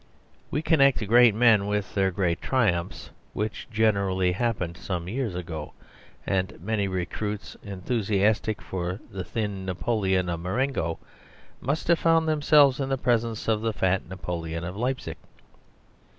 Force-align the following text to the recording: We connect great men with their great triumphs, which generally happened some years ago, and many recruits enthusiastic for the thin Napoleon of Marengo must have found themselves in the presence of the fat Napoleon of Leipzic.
We 0.49 0.63
connect 0.63 1.05
great 1.05 1.35
men 1.35 1.67
with 1.67 1.93
their 1.93 2.09
great 2.09 2.41
triumphs, 2.41 3.11
which 3.33 3.67
generally 3.71 4.31
happened 4.31 4.75
some 4.77 5.07
years 5.07 5.35
ago, 5.35 5.73
and 6.25 6.59
many 6.59 6.87
recruits 6.87 7.55
enthusiastic 7.63 8.63
for 8.63 8.99
the 9.11 9.23
thin 9.23 9.63
Napoleon 9.63 10.27
of 10.27 10.39
Marengo 10.39 10.97
must 11.61 11.87
have 11.87 11.99
found 11.99 12.27
themselves 12.27 12.79
in 12.79 12.89
the 12.89 12.97
presence 12.97 13.47
of 13.47 13.61
the 13.61 13.73
fat 13.73 14.09
Napoleon 14.09 14.63
of 14.63 14.75
Leipzic. 14.75 15.17